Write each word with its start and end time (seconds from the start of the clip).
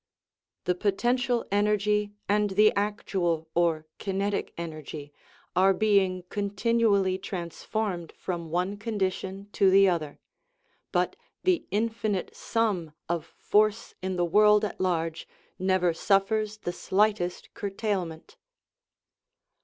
The 0.63 0.73
potential 0.73 1.45
energy 1.51 2.11
and 2.27 2.49
the 2.49 2.73
actual, 2.75 3.51
or 3.53 3.85
kinetic, 3.99 4.51
energy 4.57 5.13
are 5.55 5.75
being 5.75 6.23
continually 6.29 7.19
transformed 7.19 8.11
from 8.13 8.49
one 8.49 8.77
condition 8.77 9.47
to 9.51 9.69
the 9.69 9.87
other; 9.87 10.19
but 10.91 11.15
the 11.43 11.67
infinite 11.69 12.35
sum 12.35 12.93
of 13.07 13.27
force 13.37 13.93
in 14.01 14.15
the 14.15 14.25
world 14.25 14.65
at 14.65 14.81
large 14.81 15.27
never 15.59 15.93
suffers 15.93 16.57
the 16.57 16.73
slightest 16.73 17.53
curtailment. 17.53 18.37